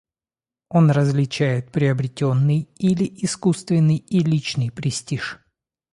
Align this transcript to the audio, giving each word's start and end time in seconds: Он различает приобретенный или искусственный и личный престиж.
Он 0.69 0.89
различает 0.89 1.71
приобретенный 1.71 2.67
или 2.79 3.03
искусственный 3.23 3.97
и 3.97 4.21
личный 4.23 4.71
престиж. 4.71 5.37